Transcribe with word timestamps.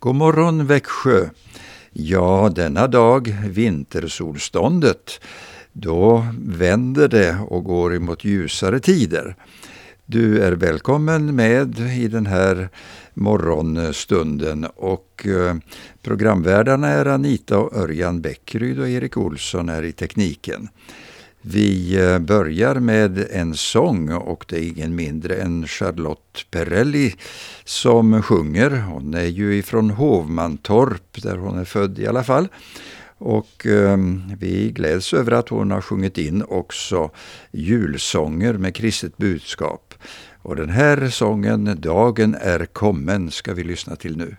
God 0.00 0.14
morgon 0.14 0.66
Växjö! 0.66 1.28
Ja, 1.92 2.52
denna 2.54 2.86
dag, 2.86 3.36
vintersolståndet, 3.48 5.20
då 5.72 6.26
vänder 6.38 7.08
det 7.08 7.38
och 7.48 7.64
går 7.64 7.94
emot 7.94 8.24
ljusare 8.24 8.80
tider. 8.80 9.36
Du 10.06 10.42
är 10.42 10.52
välkommen 10.52 11.36
med 11.36 11.78
i 11.78 12.08
den 12.08 12.26
här 12.26 12.68
morgonstunden 13.14 14.64
och 14.64 15.26
eh, 15.26 15.56
programvärdarna 16.02 16.88
är 16.88 17.06
Anita 17.06 17.58
och 17.58 17.76
Örjan 17.76 18.20
Bäckryd 18.20 18.78
och 18.78 18.88
Erik 18.88 19.16
Olsson 19.16 19.68
är 19.68 19.82
i 19.82 19.92
tekniken. 19.92 20.68
Vi 21.42 21.96
eh, 21.96 22.18
börjar 22.18 22.74
med 22.74 23.26
en 23.30 23.54
sång 23.54 24.12
och 24.12 24.44
det 24.48 24.56
är 24.56 24.68
ingen 24.68 24.94
mindre 24.94 25.36
än 25.36 25.66
Charlotte 25.66 26.46
Perrelli 26.50 27.14
som 27.64 28.22
sjunger. 28.22 28.70
Hon 28.70 29.14
är 29.14 29.26
ju 29.26 29.56
ifrån 29.56 29.90
Hovmantorp 29.90 31.22
där 31.22 31.36
hon 31.36 31.58
är 31.58 31.64
född 31.64 31.98
i 31.98 32.06
alla 32.06 32.24
fall. 32.24 32.48
Och 33.18 33.66
eh, 33.66 33.98
vi 34.38 34.70
gläds 34.70 35.14
över 35.14 35.32
att 35.32 35.48
hon 35.48 35.70
har 35.70 35.80
sjungit 35.80 36.18
in 36.18 36.42
också 36.42 37.10
julsånger 37.52 38.52
med 38.52 38.74
kristet 38.74 39.16
budskap. 39.16 39.94
Och 40.42 40.56
den 40.56 40.70
här 40.70 41.08
sången, 41.08 41.80
Dagen 41.80 42.36
är 42.40 42.66
kommen, 42.66 43.30
ska 43.30 43.54
vi 43.54 43.64
lyssna 43.64 43.96
till 43.96 44.16
nu. 44.16 44.36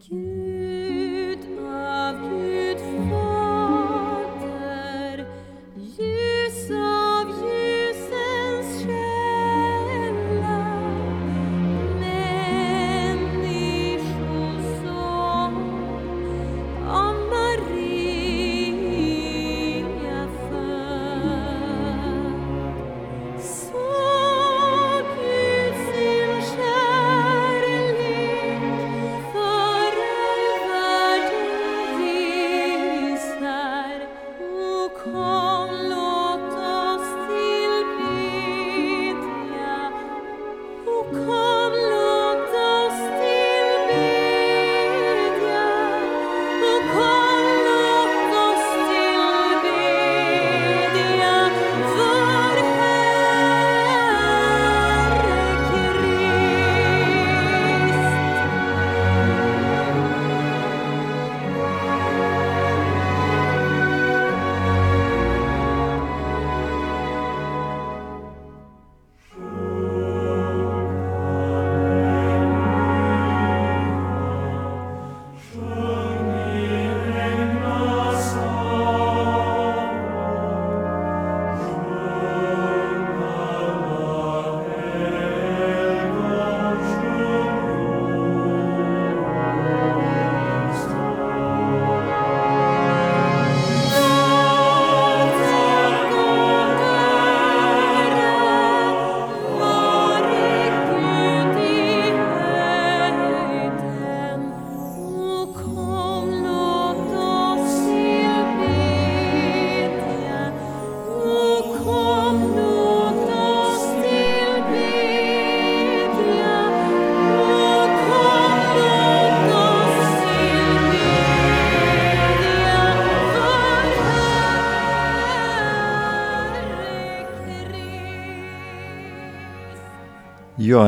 Ja, 0.00 0.57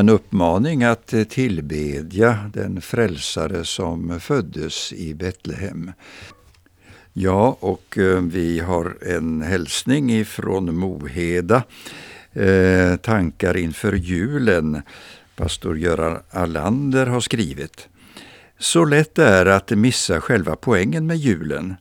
en 0.01 0.09
uppmaning 0.09 0.85
att 0.85 1.15
tillbedja 1.29 2.51
den 2.53 2.81
frälsare 2.81 3.65
som 3.65 4.21
föddes 4.21 4.93
i 4.93 5.15
Betlehem. 5.15 5.93
Ja, 7.13 7.57
och 7.61 7.99
eh, 7.99 8.21
vi 8.23 8.61
har 8.61 8.97
en 9.03 9.43
hälsning 9.43 10.13
ifrån 10.13 10.77
Moheda. 10.77 11.63
Eh, 12.33 12.97
tankar 12.97 13.57
inför 13.57 13.93
julen. 13.93 14.83
Pastor 15.37 15.79
Göran 15.79 16.19
Allander 16.31 17.07
har 17.07 17.21
skrivit. 17.21 17.89
Så 18.59 18.85
lätt 18.85 19.15
det 19.15 19.25
är 19.25 19.47
att 19.47 19.71
missa 19.71 20.21
själva 20.21 20.57
poängen 20.57 21.07
med 21.07 21.17
julen. 21.17 21.75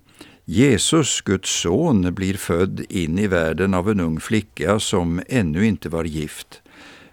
Jesus, 0.45 1.21
Guds 1.21 1.61
son, 1.61 2.13
blir 2.13 2.33
född 2.33 2.85
in 2.89 3.19
i 3.19 3.27
världen 3.27 3.73
av 3.73 3.89
en 3.89 3.99
ung 3.99 4.19
flicka 4.19 4.79
som 4.79 5.21
ännu 5.27 5.65
inte 5.65 5.89
var 5.89 6.03
gift. 6.03 6.61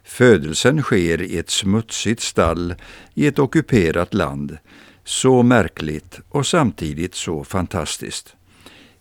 Födelsen 0.07 0.83
sker 0.83 1.23
i 1.23 1.39
ett 1.39 1.51
smutsigt 1.51 2.23
stall 2.23 2.75
i 3.15 3.27
ett 3.27 3.39
ockuperat 3.39 4.15
land. 4.15 4.59
Så 5.05 5.43
märkligt 5.43 6.21
och 6.29 6.47
samtidigt 6.47 7.15
så 7.15 7.45
fantastiskt. 7.45 8.37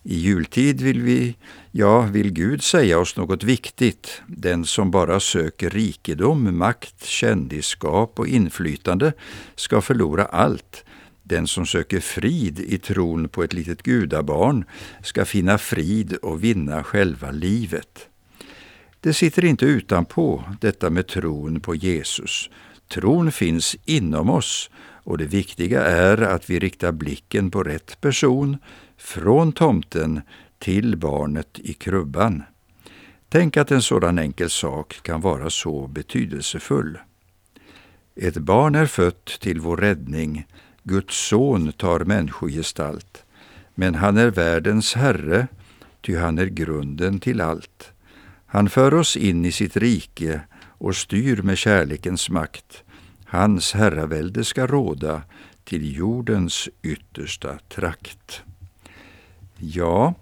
I 0.04 0.16
jultid 0.16 0.82
vill 0.82 1.02
vi, 1.02 1.36
ja, 1.72 2.02
vill 2.02 2.32
Gud 2.32 2.64
säga 2.64 3.00
oss 3.00 3.18
något 3.18 3.44
viktigt. 3.44 4.22
Den 4.28 4.66
som 4.66 4.92
bara 4.92 5.20
söker 5.20 5.70
rikedom, 5.70 6.58
makt, 6.58 7.06
kändisskap 7.06 8.20
och 8.20 8.28
inflytande 8.28 9.14
ska 9.56 9.82
förlora 9.82 10.26
allt. 10.26 10.84
Den 11.24 11.48
som 11.48 11.66
söker 11.66 12.00
frid 12.00 12.60
i 12.60 12.78
tron 12.78 13.30
på 13.30 13.44
ett 13.44 13.54
litet 13.54 13.84
gudabarn 13.84 14.66
ska 15.04 15.26
finna 15.26 15.58
frid 15.58 16.14
och 16.14 16.44
vinna 16.44 16.84
själva 16.84 17.32
livet. 17.32 18.10
Det 19.06 19.14
sitter 19.14 19.46
inte 19.46 19.66
utanpå 19.66 20.44
detta 20.62 20.90
med 20.90 21.08
tron 21.08 21.60
på 21.60 21.76
Jesus. 21.76 22.50
Tron 22.88 23.32
finns 23.32 23.76
inom 23.86 24.30
oss 24.30 24.70
och 24.80 25.18
det 25.18 25.26
viktiga 25.26 25.84
är 25.84 26.22
att 26.22 26.50
vi 26.50 26.60
riktar 26.60 26.92
blicken 26.92 27.52
på 27.52 27.64
rätt 27.64 28.02
person, 28.02 28.58
från 28.98 29.52
tomten 29.52 30.22
till 30.60 30.98
barnet 30.98 31.60
i 31.60 31.74
krubban. 31.74 32.44
Tänk 33.30 33.58
att 33.58 33.72
en 33.72 33.82
sådan 33.82 34.20
enkel 34.20 34.50
sak 34.50 35.00
kan 35.02 35.22
vara 35.22 35.50
så 35.50 35.88
betydelsefull. 35.88 36.98
Ett 38.16 38.38
barn 38.38 38.76
är 38.76 38.86
fött 38.86 39.26
till 39.26 39.60
vår 39.60 39.78
räddning, 39.78 40.48
Guds 40.84 41.28
son 41.28 41.72
tar 41.72 42.00
människogestalt, 42.00 43.24
men 43.76 43.96
han 43.96 44.18
är 44.18 44.28
världens 44.28 44.94
herre, 44.94 45.48
ty 46.02 46.16
han 46.16 46.38
är 46.38 46.46
grunden 46.46 47.20
till 47.20 47.42
allt. 47.42 47.92
Han 48.56 48.70
för 48.70 48.94
oss 48.94 49.18
in 49.18 49.46
i 49.46 49.52
sitt 49.52 49.78
rike 49.78 50.42
och 50.58 50.96
styr 50.96 51.42
med 51.42 51.58
kärlekens 51.58 52.30
makt. 52.30 52.84
Hans 53.26 53.74
herravälde 53.74 54.44
ska 54.44 54.68
råda 54.68 55.22
till 55.64 55.98
jordens 55.98 56.70
yttersta 56.82 57.60
trakt. 57.70 58.42
Ja, 59.58 60.14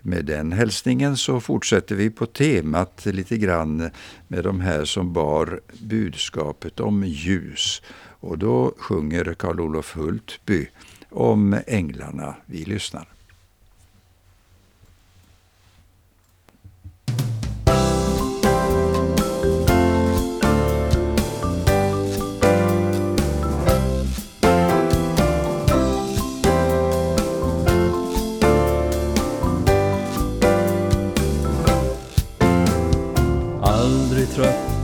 med 0.00 0.24
den 0.24 0.52
hälsningen 0.52 1.16
så 1.16 1.40
fortsätter 1.40 1.94
vi 1.94 2.10
på 2.10 2.26
temat 2.26 3.06
lite 3.06 3.38
grann 3.38 3.90
med 4.28 4.44
de 4.44 4.60
här 4.60 4.84
som 4.84 5.12
bar 5.12 5.60
budskapet 5.80 6.80
om 6.80 7.04
ljus. 7.04 7.82
Och 8.20 8.38
då 8.38 8.74
sjunger 8.78 9.34
Karl-Olof 9.34 9.96
Hultby 9.96 10.66
om 11.10 11.60
änglarna. 11.66 12.34
Vi 12.46 12.64
lyssnar. 12.64 13.19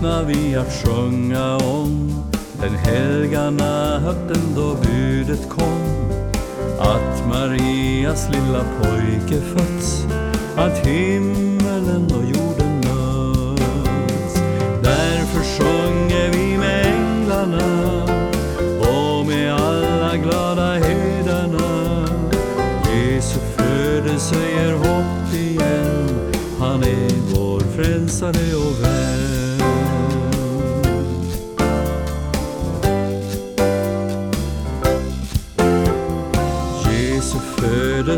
Tröttna 0.06 0.22
vi 0.22 0.56
att 0.56 0.72
sjunga 0.72 1.56
om. 1.56 2.22
Den 2.60 2.74
helga 2.74 3.50
natten 3.50 4.54
då 4.56 4.74
budet 4.74 5.48
kom. 5.48 6.10
Att 6.78 7.28
Marias 7.28 8.28
lilla 8.32 8.64
pojke 8.82 9.40
fötts. 9.40 10.06
Att 10.56 10.86
himmelen 10.86 12.04
och 12.04 12.24
jorden 12.24 12.80
möts. 12.80 14.34
Därför 14.82 15.42
sjunger 15.58 16.30
vi 16.32 16.58
med 16.58 16.86
änglarna. 16.86 18.02
Och 18.80 19.26
med 19.26 19.54
alla 19.54 20.16
glada 20.16 20.72
herdarna 20.72 22.08
Jesu 22.94 23.38
födelse 23.56 24.34
ger 24.34 24.72
hopp 24.72 25.34
igen. 25.34 26.32
Han 26.58 26.82
är 26.82 27.34
vår 27.34 27.60
frälsare 27.60 28.54
och 28.56 28.84
vän. 28.84 28.95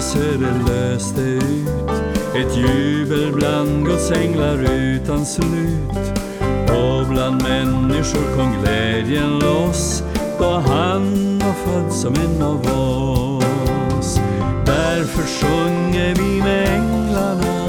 Födelse 0.01 0.39
det 0.39 0.73
löste 0.73 1.21
ut 1.21 1.91
ett 2.35 2.57
jubel 2.57 3.33
bland 3.33 3.87
Guds 3.87 4.11
änglar 4.11 4.73
utan 4.73 5.27
slut 5.27 6.23
och 6.69 7.07
bland 7.09 7.43
människor 7.43 8.37
kom 8.37 8.55
glädjen 8.63 9.39
loss 9.39 10.03
då 10.39 10.51
han 10.51 11.39
var 11.39 11.53
född 11.53 11.93
som 11.93 12.15
en 12.15 12.43
av 12.43 12.61
oss. 12.61 14.21
Därför 14.67 15.23
sjunger 15.23 16.15
vi 16.15 16.43
med 16.43 16.69
änglarna 16.69 17.65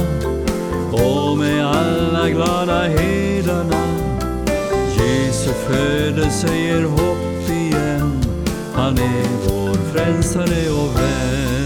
och 0.92 1.38
med 1.38 1.66
alla 1.66 2.30
glada 2.30 2.82
herdarna. 2.82 3.82
Jesu 4.96 5.50
födelse 5.50 6.56
ger 6.56 6.82
hopp 6.82 7.50
igen, 7.50 8.22
han 8.74 8.98
är 8.98 9.48
vår 9.48 9.74
frälsare 9.92 10.70
och 10.70 10.96
vän. 10.96 11.59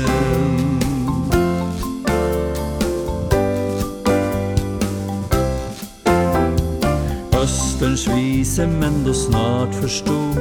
Österns 7.85 8.09
vise 8.09 8.67
män 8.67 9.05
då 9.07 9.15
snart 9.15 9.75
förstod 9.75 10.39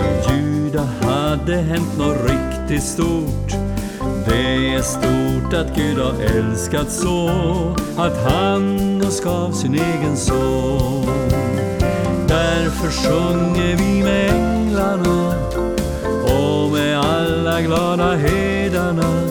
i 0.00 0.32
Juda 0.32 0.88
hade 1.02 1.56
hänt 1.56 1.98
något 1.98 2.16
riktigt 2.30 2.82
stort. 2.82 3.52
Det 4.26 4.74
är 4.74 4.82
stort 4.82 5.54
att 5.54 5.76
Gud 5.76 5.98
har 5.98 6.14
älskat 6.22 6.90
så 6.92 7.28
att 7.96 8.30
han 8.30 9.02
oss 9.02 9.20
gav 9.24 9.52
sin 9.52 9.74
egen 9.74 10.16
son. 10.16 11.06
Därför 12.28 12.90
sjunger 12.90 13.76
vi 13.76 14.02
med 14.02 14.30
änglarna 14.30 15.34
och 16.24 16.72
med 16.72 17.00
alla 17.00 17.60
glada 17.60 18.16
herdarna. 18.16 19.22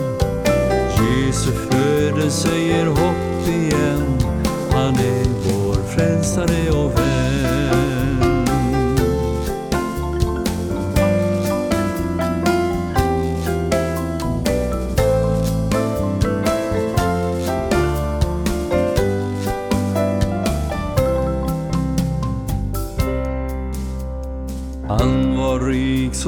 Jesu 0.99 1.51
födelse 1.51 2.57
ger 2.57 2.85
hopp 2.85 3.47
igen, 3.47 4.08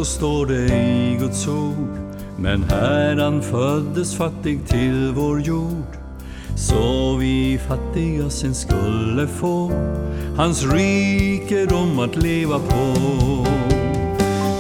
så 0.02 0.06
står 0.06 0.46
det 0.46 0.66
i 0.66 1.18
Guds 1.20 1.48
ord. 1.48 1.98
Men 2.38 2.64
Herran 2.64 3.42
föddes 3.42 4.16
fattig 4.16 4.68
till 4.68 5.12
vår 5.16 5.42
jord 5.42 5.98
så 6.56 7.16
vi 7.16 7.60
fattiga 7.68 8.30
sen 8.30 8.56
skulle 8.56 9.28
få 9.28 9.72
hans 10.38 10.66
rikedom 10.66 12.00
att 12.00 12.16
leva 12.16 12.60
på. 12.60 12.96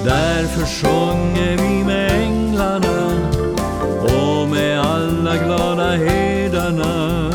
Därför 0.05 0.65
sjunger 0.65 1.57
vi 1.57 1.85
med 1.85 2.11
änglarna 2.21 3.11
och 4.03 4.49
med 4.49 4.79
alla 4.79 5.35
glada 5.37 5.89
herdarna. 5.89 7.31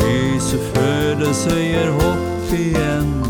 Jesu 0.00 0.58
födelse 0.74 1.60
ger 1.60 1.90
hopp 1.90 2.52
igen, 2.52 3.24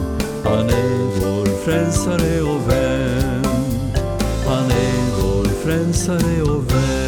han 0.44 0.66
är 0.68 1.20
vår 1.20 1.64
frälsare 1.64 2.42
och 2.42 2.70
vän 2.70 2.91
frälsare 6.02 6.42
och 6.42 6.72
vän. 6.72 7.02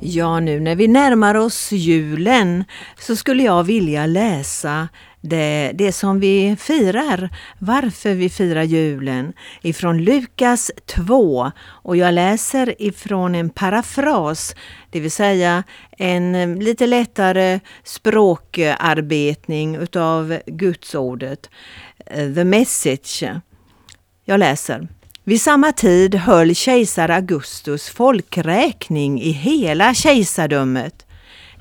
Ja, 0.00 0.40
nu 0.40 0.60
när 0.60 0.74
vi 0.74 0.88
närmar 0.88 1.34
oss 1.34 1.72
julen 1.72 2.64
så 2.98 3.16
skulle 3.16 3.42
jag 3.42 3.64
vilja 3.64 4.06
läsa 4.06 4.88
det, 5.26 5.70
det 5.74 5.92
som 5.92 6.20
vi 6.20 6.56
firar, 6.58 7.30
varför 7.58 8.14
vi 8.14 8.28
firar 8.28 8.62
julen, 8.62 9.32
ifrån 9.62 9.98
Lukas 9.98 10.70
2. 10.86 11.52
Och 11.58 11.96
jag 11.96 12.14
läser 12.14 12.82
ifrån 12.82 13.34
en 13.34 13.50
parafras, 13.50 14.54
det 14.90 15.00
vill 15.00 15.10
säga 15.10 15.64
en 15.98 16.34
eh, 16.34 16.56
lite 16.56 16.86
lättare 16.86 17.60
språkarbetning 17.84 19.76
utav 19.76 20.38
Gudsordet, 20.46 21.50
eh, 22.06 22.34
the 22.34 22.44
message. 22.44 23.24
Jag 24.24 24.40
läser. 24.40 24.88
Vid 25.24 25.40
samma 25.40 25.72
tid 25.72 26.14
höll 26.14 26.54
kejsar 26.54 27.08
Augustus 27.08 27.88
folkräkning 27.88 29.22
i 29.22 29.30
hela 29.30 29.94
kejsardömet. 29.94 31.05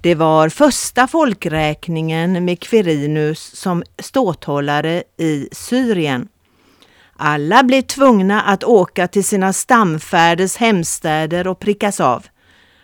Det 0.06 0.16
var 0.16 0.50
första 0.50 1.08
folkräkningen 1.08 2.46
med 2.46 2.60
Quirinus 2.60 3.56
som 3.56 3.84
ståthållare 4.00 5.04
i 5.18 5.50
Syrien. 5.52 6.28
Alla 7.16 7.64
blev 7.64 7.82
tvungna 7.82 8.42
att 8.42 8.64
åka 8.64 9.08
till 9.08 9.24
sina 9.24 9.54
stamfärders 9.54 10.58
hemstäder 10.58 11.48
och 11.48 11.60
prickas 11.60 12.00
av. 12.00 12.26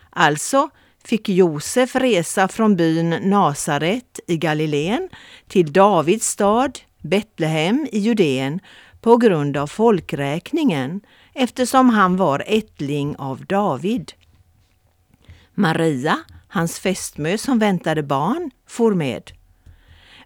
Alltså 0.10 0.70
fick 1.04 1.30
Josef 1.30 1.96
resa 1.96 2.48
från 2.48 2.76
byn 2.76 3.10
Nasaret 3.10 4.20
i 4.28 4.38
Galileen 4.38 5.10
till 5.48 5.74
Davids 5.74 6.28
stad 6.28 6.80
Betlehem 7.02 7.88
i 7.92 8.00
Judeen 8.00 8.60
på 9.02 9.18
grund 9.18 9.58
av 9.58 9.68
folkräkningen 9.68 11.02
eftersom 11.34 11.90
han 11.90 12.18
var 12.18 12.44
ättling 12.48 13.16
av 13.18 13.46
David. 13.46 14.12
Maria, 15.54 16.20
hans 16.52 16.80
fästmö 16.80 17.38
som 17.38 17.60
väntade 17.60 18.04
barn, 18.04 18.52
for 18.68 18.94
med. 18.94 19.32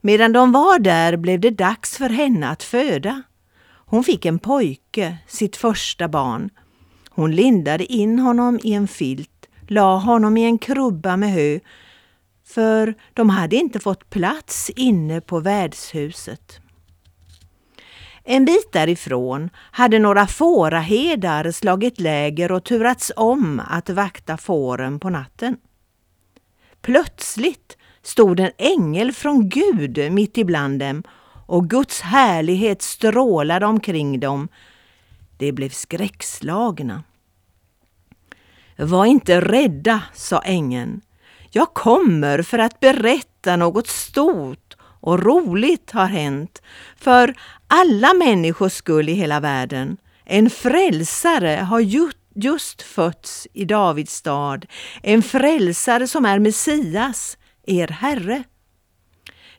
Medan 0.02 0.34
de 0.34 0.52
var 0.52 0.80
där 0.80 1.18
blev 1.18 1.40
det 1.40 1.50
dags 1.50 1.98
för 1.98 2.10
henne 2.10 2.50
att 2.50 2.64
föda. 2.64 3.22
Hon 3.86 4.04
fick 4.04 4.26
en 4.26 4.40
pojke, 4.40 5.18
sitt 5.28 5.56
första 5.56 6.08
barn. 6.08 6.50
Hon 7.10 7.32
lindade 7.32 7.94
in 7.94 8.20
honom 8.20 8.60
i 8.64 8.74
en 8.74 8.88
filt, 8.88 9.46
la 9.68 9.98
honom 9.98 10.38
i 10.38 10.44
en 10.44 10.58
krubba 10.58 11.18
med 11.18 11.32
hö, 11.32 11.60
för 12.48 12.94
de 13.14 13.30
hade 13.30 13.56
inte 13.56 13.80
fått 13.80 14.10
plats 14.10 14.70
inne 14.70 15.22
på 15.22 15.40
värdshuset. 15.40 16.60
En 18.24 18.46
bit 18.46 18.70
därifrån 18.72 19.50
hade 19.56 20.00
några 20.00 20.28
fåraherdar 20.28 21.52
slagit 21.52 22.00
läger 22.00 22.52
och 22.52 22.64
turats 22.64 23.12
om 23.16 23.62
att 23.68 23.90
vakta 23.90 24.38
fåren 24.38 25.00
på 25.00 25.10
natten. 25.10 25.58
Plötsligt 26.86 27.78
stod 28.02 28.40
en 28.40 28.52
ängel 28.58 29.12
från 29.12 29.50
Gud 29.50 30.12
mitt 30.12 30.38
ibland 30.38 30.80
dem 30.80 31.04
och 31.46 31.70
Guds 31.70 32.02
härlighet 32.02 32.82
strålade 32.82 33.66
omkring 33.66 34.20
dem. 34.20 34.48
De 35.38 35.52
blev 35.52 35.70
skräckslagna. 35.70 37.04
Var 38.78 39.06
inte 39.06 39.42
rädda, 39.42 40.02
sa 40.14 40.40
ängeln. 40.40 41.02
Jag 41.50 41.74
kommer 41.74 42.42
för 42.42 42.60
att 42.60 42.80
berätta 42.80 43.56
något 43.56 43.88
stort 43.88 44.74
och 44.82 45.24
roligt 45.24 45.92
har 45.92 46.08
hänt 46.08 46.62
för 46.98 47.34
alla 47.68 48.14
människors 48.14 48.74
skull 48.74 49.10
i 49.10 49.14
hela 49.14 49.40
världen. 49.40 49.98
En 50.26 50.50
frälsare 50.50 51.66
har 51.70 51.80
gjort 51.80 52.25
just 52.36 52.82
fötts 52.82 53.48
i 53.54 53.66
Davids 53.66 54.16
stad, 54.16 54.66
en 55.04 55.22
frälsare 55.22 56.08
som 56.08 56.26
är 56.26 56.40
Messias, 56.40 57.38
er 57.66 57.88
Herre. 57.88 58.44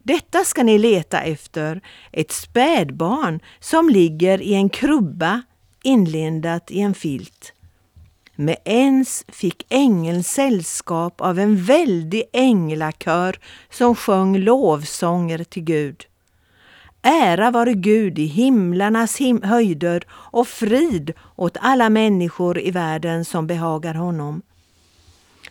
Detta 0.02 0.44
ska 0.44 0.62
ni 0.62 0.78
leta 0.78 1.20
efter, 1.20 1.80
ett 2.12 2.32
spädbarn 2.32 3.40
som 3.60 3.88
ligger 3.88 4.42
i 4.42 4.54
en 4.54 4.68
krubba 4.68 5.42
inlindat 5.82 6.70
i 6.70 6.80
en 6.80 6.94
filt. 6.94 7.52
Med 8.34 8.56
ens 8.64 9.24
fick 9.28 9.66
ängeln 9.68 10.24
sällskap 10.24 11.20
av 11.20 11.38
en 11.38 11.56
väldig 11.56 12.24
änglakör 12.32 13.38
som 13.70 13.94
sjöng 13.94 14.38
lovsånger 14.38 15.44
till 15.44 15.64
Gud. 15.64 16.06
Ära 17.08 17.50
vare 17.50 17.74
Gud 17.74 18.18
i 18.18 18.24
himlarnas 18.24 19.16
him 19.16 19.42
höjder 19.42 20.04
och 20.10 20.48
frid 20.48 21.12
åt 21.36 21.56
alla 21.60 21.90
människor 21.90 22.58
i 22.60 22.70
världen 22.70 23.24
som 23.24 23.46
behagar 23.46 23.94
honom. 23.94 24.42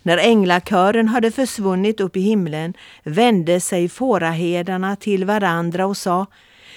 När 0.03 0.17
änglakören 0.17 1.07
hade 1.07 1.31
försvunnit 1.31 1.99
upp 1.99 2.17
i 2.17 2.19
himlen 2.19 2.73
vände 3.03 3.59
sig 3.59 3.89
fåraherdarna 3.89 4.95
till 4.95 5.25
varandra 5.25 5.85
och 5.85 5.97
sa 5.97 6.25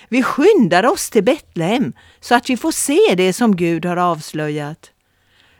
Vi 0.08 0.22
skyndar 0.22 0.86
oss 0.86 1.10
till 1.10 1.24
Betlehem 1.24 1.92
så 2.20 2.34
att 2.34 2.50
vi 2.50 2.56
får 2.56 2.72
se 2.72 3.14
det 3.16 3.32
som 3.32 3.56
Gud 3.56 3.84
har 3.84 3.96
avslöjat. 3.96 4.90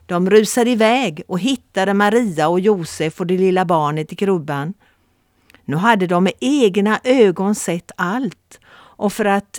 De 0.07 0.31
rusade 0.31 0.71
iväg 0.71 1.23
och 1.29 1.41
hittade 1.41 1.95
Maria 1.95 2.49
och 2.49 2.61
Josef 2.61 3.21
och 3.21 3.27
det 3.27 3.39
lilla 3.39 3.65
barnet 3.65 4.13
i 4.13 4.17
krubban. 4.17 4.75
Nu 5.65 5.77
hade 5.77 6.07
de 6.07 6.25
med 6.25 6.33
egna 6.41 7.01
ögon 7.05 7.55
sett 7.55 7.91
allt 7.97 8.61
och 8.99 9.13
för, 9.13 9.25
att, 9.25 9.59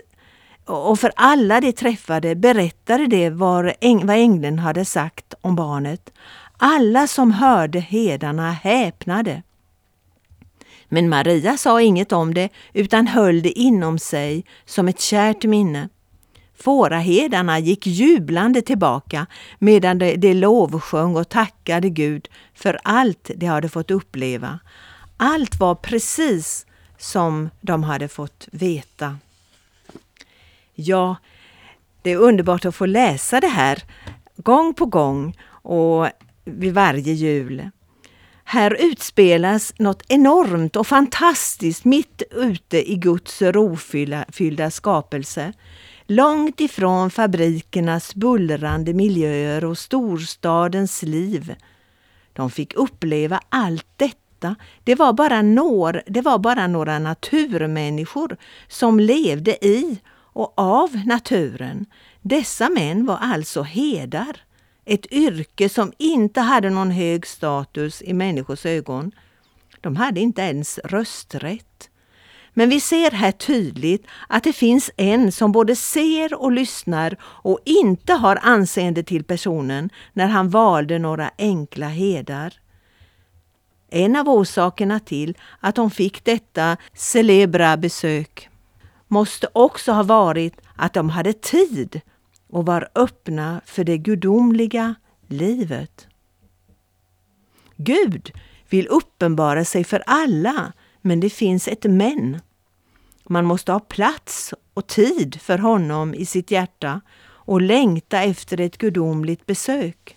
och 0.66 1.00
för 1.00 1.12
alla 1.16 1.62
de 1.62 1.72
träffade 1.72 2.36
berättade 2.36 3.08
de 3.08 3.30
vad 3.30 3.74
ängeln 3.82 4.60
hade 4.60 4.86
sagt 4.86 5.34
om 5.42 5.56
barnet. 5.56 6.12
Alla 6.58 7.08
som 7.08 7.32
hörde 7.32 7.80
hedarna 7.80 8.52
häpnade. 8.52 9.44
Men 10.86 11.10
Maria 11.10 11.58
sa 11.58 11.82
inget 11.82 12.12
om 12.12 12.34
det 12.34 12.50
utan 12.74 13.08
höll 13.08 13.42
det 13.42 13.60
inom 13.60 14.00
sig 14.00 14.46
som 14.66 14.88
ett 14.88 15.00
kärt 15.00 15.44
minne. 15.44 15.90
Fåraherdarna 16.58 17.60
gick 17.60 17.88
jublande 17.88 18.62
tillbaka 18.62 19.26
medan 19.60 19.98
de, 19.98 20.16
de 20.16 20.34
lovsjöng 20.34 21.16
och 21.16 21.30
tackade 21.30 21.90
Gud 21.90 22.28
för 22.54 22.80
allt 22.84 23.32
de 23.36 23.46
hade 23.46 23.70
fått 23.70 23.92
uppleva. 23.92 24.60
Allt 25.18 25.60
var 25.60 25.76
precis 25.76 26.66
som 26.98 27.50
de 27.62 27.84
hade 27.84 28.08
fått 28.08 28.48
veta. 28.52 29.18
Ja, 30.82 31.16
det 32.02 32.12
är 32.12 32.18
underbart 32.18 32.66
att 32.66 32.76
få 32.76 32.86
läsa 32.86 33.40
det 33.40 33.48
här 33.48 33.84
gång 34.38 34.74
på 34.74 34.86
gång 34.86 35.38
och 35.52 36.08
vid 36.46 36.74
varje 36.74 37.14
jul. 37.14 37.70
Här 38.44 38.78
utspelas 38.80 39.74
något 39.78 40.04
enormt 40.08 40.76
och 40.76 40.88
fantastiskt 40.88 41.86
mitt 41.86 42.24
ute 42.32 42.92
i 42.92 42.96
Guds 42.96 43.42
rofyllda 43.42 44.72
skapelse. 44.72 45.54
Långt 46.08 46.62
ifrån 46.62 47.12
fabrikernas 47.12 48.16
bullrande 48.16 48.94
miljöer 48.94 49.66
och 49.66 49.78
storstadens 49.78 51.04
liv. 51.04 51.56
De 52.34 52.52
fick 52.52 52.74
uppleva 52.74 53.42
allt 53.50 53.88
detta. 53.98 54.56
Det 54.84 54.96
var 54.96 55.14
bara 55.14 55.42
några, 55.42 56.02
det 56.06 56.22
var 56.22 56.40
bara 56.40 56.68
några 56.68 57.00
naturmänniskor 57.00 58.38
som 58.68 59.00
levde 59.00 59.66
i 59.66 60.00
och 60.34 60.54
av 60.56 61.02
naturen. 61.06 61.86
Dessa 62.22 62.70
män 62.70 63.06
var 63.06 63.18
alltså 63.18 63.62
hedar. 63.62 64.38
Ett 64.86 65.12
yrke 65.12 65.70
som 65.70 65.94
inte 65.98 66.42
hade 66.42 66.70
någon 66.70 66.92
hög 66.92 67.28
status 67.28 68.02
i 68.02 68.14
människors 68.14 68.66
ögon. 68.66 69.12
De 69.82 69.96
hade 69.96 70.20
inte 70.20 70.42
ens 70.42 70.78
rösträtt. 70.78 71.90
Men 72.54 72.70
vi 72.70 72.80
ser 72.80 73.12
här 73.12 73.32
tydligt 73.32 74.08
att 74.28 74.44
det 74.44 74.54
finns 74.54 74.92
en 74.98 75.32
som 75.32 75.52
både 75.52 75.76
ser 75.76 76.42
och 76.42 76.52
lyssnar 76.52 77.18
och 77.22 77.60
inte 77.66 78.14
har 78.14 78.40
anseende 78.42 79.04
till 79.04 79.24
personen 79.24 79.90
när 80.14 80.28
han 80.28 80.50
valde 80.50 81.00
några 81.00 81.32
enkla 81.38 81.88
hedar. 81.88 82.54
En 83.90 84.16
av 84.16 84.30
orsakerna 84.30 85.00
till 85.00 85.38
att 85.60 85.76
de 85.76 85.92
fick 85.92 86.24
detta 86.24 86.78
celebra 86.94 87.78
besök 87.78 88.49
måste 89.12 89.48
också 89.54 89.92
ha 89.92 90.04
varit 90.04 90.54
att 90.76 90.94
de 90.94 91.10
hade 91.10 91.34
tid 91.34 92.02
och 92.50 92.66
var 92.66 92.90
öppna 92.96 93.62
för 93.66 93.84
det 93.84 93.98
gudomliga 93.98 94.96
livet. 95.28 96.08
Gud 97.76 98.32
vill 98.70 98.88
uppenbara 98.88 99.66
sig 99.66 99.84
för 99.84 100.04
alla, 100.06 100.74
men 101.02 101.20
det 101.20 101.30
finns 101.30 101.68
ett 101.68 101.84
men. 101.84 102.40
Man 103.24 103.46
måste 103.46 103.72
ha 103.72 103.80
plats 103.80 104.54
och 104.74 104.88
tid 104.88 105.42
för 105.42 105.58
honom 105.58 106.14
i 106.14 106.26
sitt 106.26 106.52
hjärta 106.52 107.02
och 107.22 107.62
längta 107.62 108.24
efter 108.24 108.60
ett 108.60 108.78
gudomligt 108.78 109.46
besök. 109.46 110.16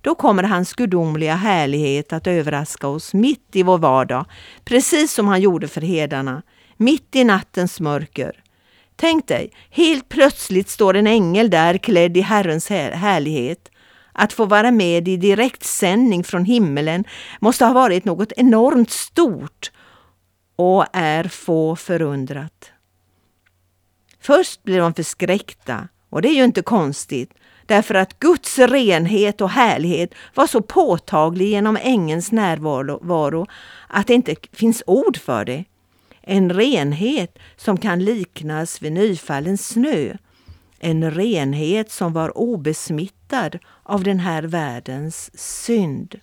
Då 0.00 0.14
kommer 0.14 0.42
hans 0.42 0.72
gudomliga 0.72 1.34
härlighet 1.34 2.12
att 2.12 2.26
överraska 2.26 2.88
oss 2.88 3.14
mitt 3.14 3.56
i 3.56 3.62
vår 3.62 3.78
vardag, 3.78 4.24
precis 4.64 5.12
som 5.12 5.28
han 5.28 5.40
gjorde 5.40 5.68
för 5.68 5.80
hedarna, 5.80 6.42
mitt 6.80 7.16
i 7.16 7.24
nattens 7.24 7.80
mörker. 7.80 8.42
Tänk 8.96 9.28
dig, 9.28 9.52
helt 9.70 10.08
plötsligt 10.08 10.68
står 10.68 10.96
en 10.96 11.06
ängel 11.06 11.50
där 11.50 11.78
klädd 11.78 12.16
i 12.16 12.20
Herrens 12.20 12.68
härlighet. 12.68 13.70
Att 14.12 14.32
få 14.32 14.44
vara 14.44 14.70
med 14.70 15.08
i 15.08 15.16
direktsändning 15.16 16.24
från 16.24 16.44
himmelen 16.44 17.04
måste 17.40 17.64
ha 17.64 17.72
varit 17.72 18.04
något 18.04 18.32
enormt 18.36 18.90
stort 18.90 19.70
och 20.56 20.86
är 20.92 21.24
få 21.24 21.76
förundrat. 21.76 22.70
Först 24.20 24.62
blir 24.62 24.80
de 24.80 24.94
förskräckta 24.94 25.88
och 26.10 26.22
det 26.22 26.28
är 26.28 26.34
ju 26.34 26.44
inte 26.44 26.62
konstigt 26.62 27.34
därför 27.66 27.94
att 27.94 28.18
Guds 28.18 28.58
renhet 28.58 29.40
och 29.40 29.50
härlighet 29.50 30.14
var 30.34 30.46
så 30.46 30.62
påtaglig 30.62 31.48
genom 31.48 31.78
ängens 31.80 32.32
närvaro 32.32 33.46
att 33.88 34.06
det 34.06 34.14
inte 34.14 34.34
finns 34.52 34.82
ord 34.86 35.16
för 35.16 35.44
det. 35.44 35.64
En 36.32 36.52
renhet 36.52 37.38
som 37.56 37.76
kan 37.76 38.04
liknas 38.04 38.82
vid 38.82 38.92
nyfallen 38.92 39.58
snö. 39.58 40.16
En 40.78 41.10
renhet 41.10 41.90
som 41.90 42.12
var 42.12 42.38
obesmittad 42.38 43.58
av 43.82 44.02
den 44.02 44.18
här 44.18 44.42
världens 44.42 45.30
synd. 45.34 46.20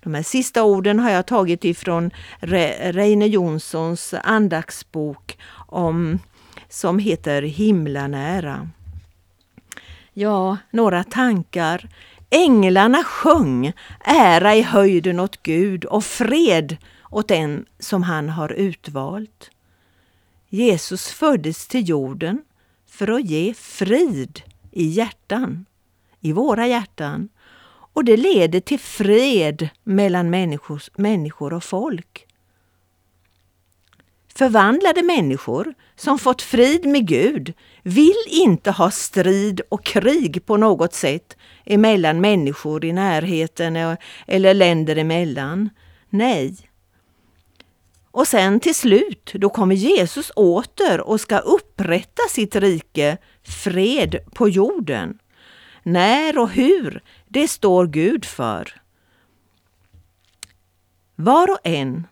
De 0.00 0.14
här 0.14 0.22
sista 0.22 0.64
orden 0.64 0.98
har 0.98 1.10
jag 1.10 1.26
tagit 1.26 1.64
ifrån 1.64 2.10
Reine 2.40 3.26
Jonssons 3.26 4.14
andaktsbok 4.24 5.38
om 5.66 6.18
som 6.68 6.98
heter 6.98 7.42
Himlanära. 7.42 8.68
Ja, 10.12 10.56
några 10.70 11.04
tankar. 11.04 11.88
Änglarna 12.30 13.04
sjöng 13.04 13.72
ära 14.04 14.54
i 14.54 14.62
höjden 14.62 15.20
åt 15.20 15.42
Gud 15.42 15.84
och 15.84 16.04
fred 16.04 16.76
åt 17.16 17.28
den 17.28 17.66
som 17.78 18.02
han 18.02 18.28
har 18.28 18.52
utvalt. 18.52 19.50
Jesus 20.48 21.08
föddes 21.08 21.68
till 21.68 21.88
jorden 21.88 22.44
för 22.86 23.10
att 23.10 23.24
ge 23.24 23.54
frid 23.54 24.42
i 24.72 24.86
hjärtan, 24.86 25.66
i 26.20 26.32
våra 26.32 26.66
hjärtan. 26.66 27.28
Och 27.92 28.04
det 28.04 28.16
leder 28.16 28.60
till 28.60 28.78
fred 28.78 29.68
mellan 29.84 30.30
människor, 30.30 30.82
människor 30.96 31.52
och 31.52 31.64
folk. 31.64 32.26
Förvandlade 34.34 35.02
människor 35.02 35.74
som 35.96 36.18
fått 36.18 36.42
frid 36.42 36.86
med 36.86 37.08
Gud 37.08 37.54
vill 37.82 38.24
inte 38.30 38.70
ha 38.70 38.90
strid 38.90 39.60
och 39.68 39.84
krig 39.84 40.46
på 40.46 40.56
något 40.56 40.94
sätt 40.94 41.36
emellan 41.64 42.20
människor 42.20 42.84
i 42.84 42.92
närheten 42.92 43.76
e- 43.76 43.96
eller 44.26 44.54
länder 44.54 44.96
emellan. 44.96 45.70
Nej. 46.10 46.65
Och 48.16 48.28
sen 48.28 48.60
till 48.60 48.74
slut, 48.74 49.32
då 49.34 49.50
kommer 49.50 49.74
Jesus 49.74 50.32
åter 50.36 51.00
och 51.00 51.20
ska 51.20 51.38
upprätta 51.38 52.22
sitt 52.30 52.56
rike, 52.56 53.18
fred 53.42 54.18
på 54.32 54.48
jorden. 54.48 55.18
När 55.82 56.38
och 56.38 56.50
hur, 56.50 57.02
det 57.28 57.48
står 57.48 57.86
Gud 57.86 58.24
för. 58.24 58.82
Var 61.16 61.50
och 61.50 61.58
en 61.64 62.06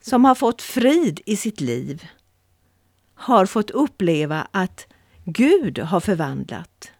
som 0.00 0.24
har 0.24 0.34
fått 0.34 0.62
frid 0.62 1.20
i 1.26 1.36
sitt 1.36 1.60
liv 1.60 2.06
har 3.14 3.46
fått 3.46 3.70
uppleva 3.70 4.48
att 4.50 4.86
Gud 5.24 5.78
har 5.78 6.00
förvandlat. 6.00 6.90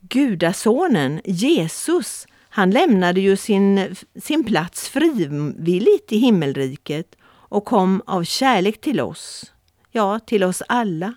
Gudasonen 0.00 1.20
Jesus, 1.24 2.26
han 2.58 2.70
lämnade 2.70 3.20
ju 3.20 3.36
sin, 3.36 3.96
sin 4.20 4.44
plats 4.44 4.88
frivilligt 4.88 6.12
i 6.12 6.18
himmelriket 6.18 7.16
och 7.24 7.64
kom 7.64 8.02
av 8.06 8.24
kärlek 8.24 8.80
till 8.80 9.00
oss, 9.00 9.52
ja, 9.90 10.18
till 10.18 10.44
oss 10.44 10.62
alla. 10.68 11.14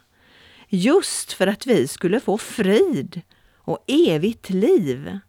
Just 0.69 1.33
för 1.33 1.47
att 1.47 1.67
vi 1.67 1.87
skulle 1.87 2.19
få 2.19 2.37
frid 2.37 3.21
och 3.57 3.83
evigt 3.87 4.49
liv. 4.49 5.19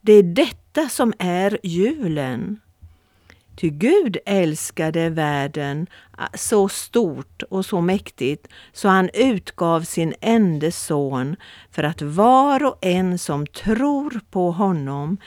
Det 0.00 0.12
är 0.12 0.22
detta 0.22 0.88
som 0.88 1.12
är 1.18 1.58
julen. 1.62 2.60
Ty 3.56 3.70
Gud 3.70 4.16
älskade 4.26 5.08
världen 5.10 5.86
ah, 6.10 6.28
så 6.34 6.68
stort 6.68 7.42
och 7.42 7.66
så 7.66 7.80
mäktigt 7.80 8.48
så 8.72 8.88
han 8.88 9.10
utgav 9.14 9.82
sin 9.82 10.14
enda 10.20 10.70
son 10.70 11.36
för 11.70 11.82
att 11.82 12.02
var 12.02 12.64
och 12.64 12.78
en 12.80 13.18
som 13.18 13.46
tror 13.46 14.20
på 14.30 14.50
honom 14.50 15.18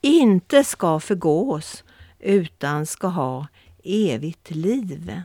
inte 0.00 0.64
ska 0.64 1.00
förgås 1.00 1.84
utan 2.20 2.86
ska 2.86 3.06
ha 3.06 3.46
evigt 3.84 4.50
liv. 4.50 5.22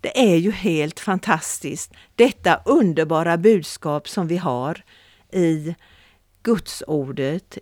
Det 0.00 0.32
är 0.32 0.36
ju 0.36 0.50
helt 0.50 1.00
fantastiskt, 1.00 1.92
detta 2.14 2.60
underbara 2.64 3.36
budskap 3.36 4.08
som 4.08 4.26
vi 4.26 4.36
har 4.36 4.84
i 5.32 5.74
Gudsordet 6.42 7.58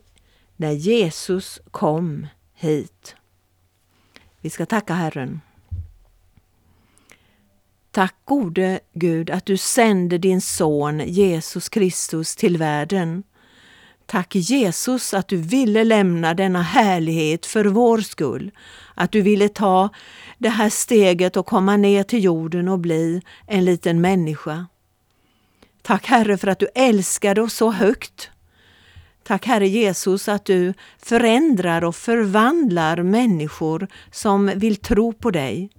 när 0.56 0.72
Jesus 0.72 1.60
kom 1.70 2.26
hit. 2.54 3.16
Vi 4.42 4.50
ska 4.50 4.66
tacka 4.66 4.94
Herren. 4.94 5.40
Tack 7.90 8.14
gode 8.24 8.80
Gud 8.92 9.30
att 9.30 9.46
du 9.46 9.56
sände 9.56 10.18
din 10.18 10.40
son 10.40 11.00
Jesus 11.06 11.68
Kristus 11.68 12.36
till 12.36 12.56
världen. 12.56 13.22
Tack 14.06 14.34
Jesus 14.34 15.14
att 15.14 15.28
du 15.28 15.36
ville 15.36 15.84
lämna 15.84 16.34
denna 16.34 16.62
härlighet 16.62 17.46
för 17.46 17.64
vår 17.64 17.98
skull. 17.98 18.50
Att 18.94 19.12
du 19.12 19.22
ville 19.22 19.48
ta 19.48 19.88
det 20.38 20.48
här 20.48 20.70
steget 20.70 21.36
och 21.36 21.46
komma 21.46 21.76
ner 21.76 22.02
till 22.02 22.24
jorden 22.24 22.68
och 22.68 22.78
bli 22.78 23.22
en 23.46 23.64
liten 23.64 24.00
människa. 24.00 24.66
Tack 25.82 26.06
Herre 26.06 26.36
för 26.36 26.48
att 26.48 26.58
du 26.58 26.68
älskade 26.74 27.42
oss 27.42 27.54
så 27.54 27.70
högt 27.70 28.30
Tack 29.22 29.46
Herre 29.46 29.68
Jesus 29.68 30.28
att 30.28 30.44
du 30.44 30.74
förändrar 30.98 31.84
och 31.84 31.96
förvandlar 31.96 33.02
människor 33.02 33.88
som 34.10 34.46
vill 34.46 34.76
tro 34.76 35.12
på 35.12 35.30
dig. 35.30 35.70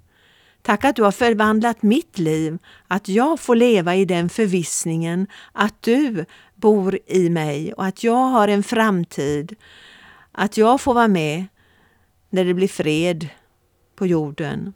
Tack 0.61 0.85
att 0.85 0.95
du 0.95 1.03
har 1.03 1.11
förvandlat 1.11 1.83
mitt 1.83 2.19
liv, 2.19 2.57
att 2.87 3.07
jag 3.07 3.39
får 3.39 3.55
leva 3.55 3.95
i 3.95 4.05
den 4.05 4.29
förvissningen 4.29 5.27
att 5.51 5.81
du 5.81 6.25
bor 6.55 6.99
i 7.05 7.29
mig 7.29 7.73
och 7.73 7.85
att 7.85 8.03
jag 8.03 8.29
har 8.29 8.47
en 8.47 8.63
framtid. 8.63 9.55
Att 10.31 10.57
jag 10.57 10.81
får 10.81 10.93
vara 10.93 11.07
med 11.07 11.45
när 12.29 12.45
det 12.45 12.53
blir 12.53 12.67
fred 12.67 13.29
på 13.95 14.07
jorden. 14.07 14.73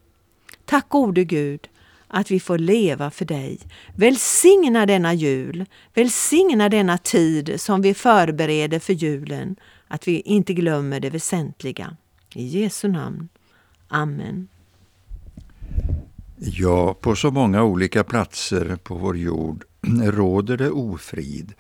Tack 0.66 0.90
gode 0.90 1.24
Gud 1.24 1.70
att 2.08 2.32
vi 2.32 2.40
får 2.40 2.58
leva 2.58 3.12
för 3.12 3.26
dig. 3.26 3.60
Välsigna 3.96 4.86
denna 4.86 5.14
jul, 5.14 5.66
välsigna 5.94 6.70
denna 6.70 6.98
tid 6.98 7.62
som 7.62 7.82
vi 7.82 7.94
förbereder 7.94 8.80
för 8.80 8.94
julen, 8.94 9.56
att 9.88 10.08
vi 10.08 10.20
inte 10.20 10.54
glömmer 10.54 11.00
det 11.00 11.10
väsentliga. 11.10 11.98
I 12.34 12.46
Jesu 12.46 12.88
namn. 12.88 13.30
Amen. 13.88 14.48
Ja, 16.40 16.94
på 16.94 17.16
så 17.16 17.32
många 17.32 17.64
olika 17.64 18.04
platser 18.04 18.78
på 18.84 18.96
vår 18.96 19.18
jord 19.18 19.64
råder 20.04 20.58
det 20.58 20.70
ofrid. 20.70 21.54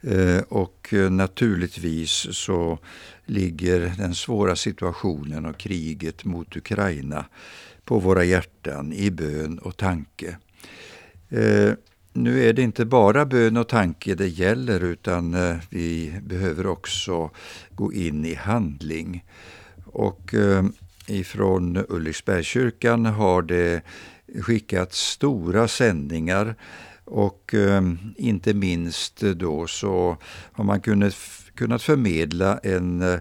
Eh, 0.00 0.42
och 0.48 0.94
eh, 0.94 1.10
naturligtvis 1.10 2.26
så 2.36 2.78
ligger 3.24 3.94
den 3.98 4.14
svåra 4.14 4.56
situationen 4.56 5.46
och 5.46 5.56
kriget 5.56 6.24
mot 6.24 6.56
Ukraina 6.56 7.24
på 7.84 7.98
våra 7.98 8.24
hjärtan 8.24 8.92
i 8.92 9.10
bön 9.10 9.58
och 9.58 9.76
tanke. 9.76 10.36
Eh, 11.28 11.72
nu 12.12 12.48
är 12.48 12.52
det 12.52 12.62
inte 12.62 12.84
bara 12.84 13.26
bön 13.26 13.56
och 13.56 13.68
tanke 13.68 14.14
det 14.14 14.28
gäller 14.28 14.80
utan 14.80 15.34
eh, 15.34 15.56
vi 15.70 16.14
behöver 16.22 16.66
också 16.66 17.30
gå 17.70 17.92
in 17.92 18.24
i 18.24 18.34
handling. 18.34 19.24
Och 19.84 20.34
eh, 20.34 20.64
ifrån 21.06 21.84
Ulriksbergskyrkan 21.88 23.06
har 23.06 23.42
det 23.42 23.82
skickats 24.40 24.98
stora 24.98 25.68
sändningar 25.68 26.54
och 27.04 27.54
inte 28.16 28.54
minst 28.54 29.20
då 29.20 29.66
så 29.66 30.16
har 30.52 30.64
man 30.64 30.80
kunnat 31.54 31.82
förmedla 31.82 32.58
en 32.58 33.20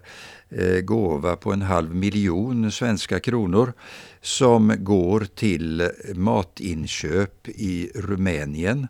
Eh, 0.57 0.81
gåva 0.81 1.35
på 1.35 1.53
en 1.53 1.61
halv 1.61 1.95
miljon 1.95 2.71
svenska 2.71 3.19
kronor 3.19 3.73
som 4.21 4.75
går 4.79 5.27
till 5.35 5.89
matinköp 6.15 7.47
i 7.47 7.91
Rumänien. 7.95 8.87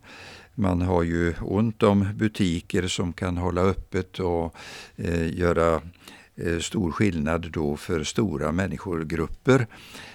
Man 0.55 0.81
har 0.81 1.03
ju 1.03 1.33
ont 1.41 1.83
om 1.83 2.07
butiker 2.15 2.87
som 2.87 3.13
kan 3.13 3.37
hålla 3.37 3.61
öppet 3.61 4.19
och 4.19 4.55
eh, 4.95 5.37
göra 5.39 5.81
eh, 6.35 6.59
stor 6.59 6.91
skillnad 6.91 7.51
då 7.51 7.77
för 7.77 8.03
stora 8.03 8.51
människogrupper. 8.51 9.67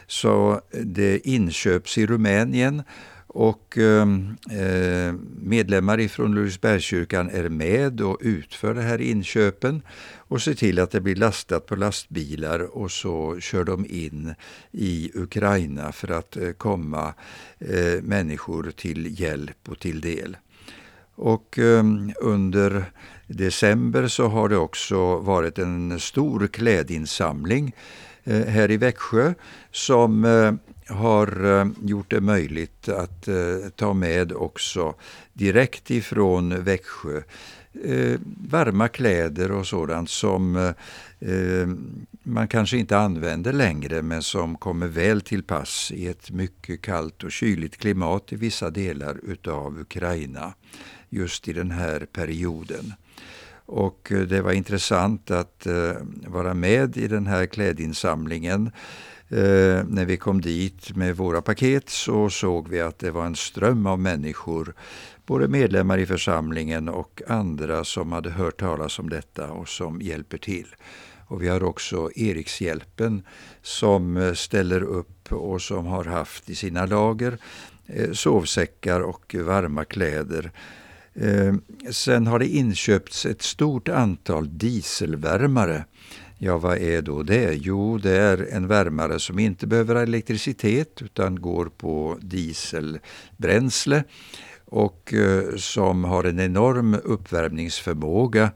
Så 0.06 0.60
det 0.84 1.28
inköps 1.28 1.98
i 1.98 2.06
Rumänien 2.06 2.82
och 3.28 3.78
ehm, 3.78 4.36
eh, 4.50 5.14
medlemmar 5.42 6.00
ifrån 6.00 6.34
Louisbergskyrkan 6.34 7.30
är 7.30 7.48
med 7.48 8.00
och 8.00 8.18
utför 8.20 8.74
de 8.74 8.80
här 8.80 9.00
inköpen 9.00 9.82
och 10.16 10.42
ser 10.42 10.54
till 10.54 10.78
att 10.78 10.90
det 10.90 11.00
blir 11.00 11.16
lastat 11.16 11.66
på 11.66 11.76
lastbilar 11.76 12.76
och 12.76 12.90
så 12.90 13.40
kör 13.40 13.64
de 13.64 13.86
in 13.86 14.34
i 14.72 15.10
Ukraina 15.14 15.92
för 15.92 16.10
att 16.10 16.36
eh, 16.36 16.50
komma 16.50 17.14
eh, 17.58 18.02
människor 18.02 18.70
till 18.76 19.20
hjälp 19.20 19.68
och 19.68 19.78
till 19.78 20.00
del. 20.00 20.36
Och 21.14 21.58
ehm, 21.58 22.12
under 22.20 22.84
december 23.26 24.08
så 24.08 24.28
har 24.28 24.48
det 24.48 24.56
också 24.56 25.18
varit 25.18 25.58
en 25.58 26.00
stor 26.00 26.46
klädinsamling 26.46 27.74
eh, 28.24 28.46
här 28.46 28.70
i 28.70 28.76
Växjö 28.76 29.34
som 29.70 30.24
eh, 30.24 30.52
har 30.88 31.60
eh, 31.60 31.66
gjort 31.82 32.10
det 32.10 32.20
möjligt 32.20 32.88
att 32.88 33.28
eh, 33.28 33.68
ta 33.76 33.94
med 33.94 34.32
också 34.32 34.94
direkt 35.32 35.90
ifrån 35.90 36.62
Växjö 36.64 37.22
eh, 37.84 38.20
varma 38.50 38.88
kläder 38.88 39.50
och 39.50 39.66
sådant 39.66 40.10
som 40.10 40.72
man 42.22 42.48
kanske 42.48 42.76
inte 42.76 42.98
använder 42.98 43.52
längre 43.52 44.02
men 44.02 44.22
som 44.22 44.56
kommer 44.56 44.86
väl 44.86 45.20
till 45.20 45.42
pass 45.42 45.92
i 45.94 46.06
ett 46.06 46.30
mycket 46.30 46.82
kallt 46.82 47.24
och 47.24 47.32
kyligt 47.32 47.76
klimat 47.76 48.32
i 48.32 48.36
vissa 48.36 48.70
delar 48.70 49.20
utav 49.22 49.80
Ukraina 49.80 50.54
just 51.08 51.48
i 51.48 51.52
den 51.52 51.70
här 51.70 52.06
perioden. 52.12 52.92
Och 53.66 54.12
det 54.28 54.40
var 54.40 54.52
intressant 54.52 55.30
att 55.30 55.66
vara 56.26 56.54
med 56.54 56.96
i 56.96 57.08
den 57.08 57.26
här 57.26 57.46
klädinsamlingen 57.46 58.70
Eh, 59.30 59.84
när 59.88 60.04
vi 60.04 60.16
kom 60.16 60.40
dit 60.40 60.96
med 60.96 61.16
våra 61.16 61.42
paket 61.42 61.88
så 61.88 62.30
såg 62.30 62.68
vi 62.68 62.80
att 62.80 62.98
det 62.98 63.10
var 63.10 63.26
en 63.26 63.36
ström 63.36 63.86
av 63.86 63.98
människor, 63.98 64.74
både 65.26 65.48
medlemmar 65.48 65.98
i 65.98 66.06
församlingen 66.06 66.88
och 66.88 67.22
andra 67.28 67.84
som 67.84 68.12
hade 68.12 68.30
hört 68.30 68.60
talas 68.60 68.98
om 68.98 69.08
detta 69.08 69.50
och 69.50 69.68
som 69.68 70.00
hjälper 70.00 70.38
till. 70.38 70.66
Och 71.26 71.42
vi 71.42 71.48
har 71.48 71.64
också 71.64 72.10
Erikshjälpen 72.14 73.22
som 73.62 74.16
eh, 74.16 74.32
ställer 74.32 74.82
upp 74.82 75.32
och 75.32 75.62
som 75.62 75.86
har 75.86 76.04
haft 76.04 76.50
i 76.50 76.54
sina 76.54 76.86
lager 76.86 77.38
eh, 77.86 78.12
sovsäckar 78.12 79.00
och 79.00 79.34
varma 79.34 79.84
kläder. 79.84 80.52
Eh, 81.14 81.54
sen 81.90 82.26
har 82.26 82.38
det 82.38 82.46
inköpts 82.46 83.26
ett 83.26 83.42
stort 83.42 83.88
antal 83.88 84.58
dieselvärmare. 84.58 85.84
Ja, 86.38 86.58
vad 86.58 86.78
är 86.78 87.02
då 87.02 87.22
det? 87.22 87.54
Jo, 87.54 87.98
det 87.98 88.18
är 88.18 88.48
en 88.52 88.66
värmare 88.66 89.18
som 89.18 89.38
inte 89.38 89.66
behöver 89.66 89.94
elektricitet 89.94 91.02
utan 91.02 91.40
går 91.40 91.66
på 91.66 92.18
dieselbränsle 92.20 94.04
och 94.64 95.14
eh, 95.14 95.56
som 95.56 96.04
har 96.04 96.24
en 96.24 96.40
enorm 96.40 96.96
uppvärmningsförmåga 97.04 98.50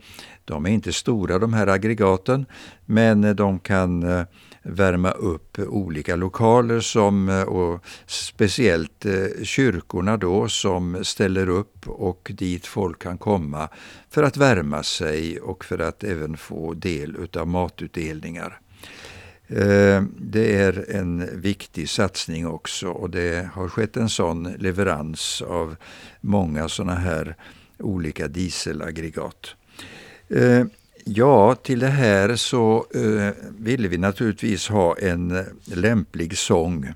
de 0.45 0.67
är 0.67 0.71
inte 0.71 0.93
stora 0.93 1.39
de 1.39 1.53
här 1.53 1.67
aggregaten, 1.67 2.47
men 2.85 3.25
eh, 3.25 3.35
de 3.35 3.59
kan 3.59 4.03
eh, 4.03 4.25
värma 4.63 5.11
upp 5.11 5.59
olika 5.59 6.17
lokaler 6.17 6.81
som, 6.81 7.29
eh, 7.29 7.43
och 7.43 7.85
speciellt 8.07 9.07
eh, 9.07 9.43
kyrkorna 9.43 10.17
då 10.17 10.49
som 10.49 11.05
ställer 11.05 11.49
upp 11.49 11.89
och 11.89 12.33
dit 12.35 12.67
folk 12.67 13.03
kan 13.03 13.19
komma 13.19 13.69
för 14.11 14.23
att 14.23 14.37
värma 14.37 14.83
sig 14.83 15.41
och 15.41 15.65
för 15.65 15.79
att 15.79 16.05
även 16.05 16.37
få 16.37 16.75
del 16.75 17.17
utav 17.17 17.49
matutdelningar. 17.49 18.61
Eh, 19.47 20.03
det 20.19 20.57
är 20.57 20.91
en 20.91 21.41
viktig 21.41 21.89
satsning 21.89 22.47
också 22.47 22.89
och 22.89 23.11
det 23.11 23.49
har 23.55 23.69
skett 23.69 23.97
en 23.97 24.09
sån 24.09 24.53
leverans 24.59 25.43
av 25.43 25.77
många 26.21 26.69
sådana 26.69 26.95
här 26.95 27.37
olika 27.79 28.29
dieselaggregat. 28.29 29.57
Ja, 31.05 31.55
till 31.55 31.79
det 31.79 31.89
här 31.89 32.37
så 32.37 32.87
eh, 32.95 33.35
ville 33.59 33.89
vi 33.89 33.99
naturligtvis 33.99 34.69
ha 34.69 34.97
en 34.99 35.31
eh, 35.31 35.45
lämplig 35.65 36.39
sång. 36.39 36.93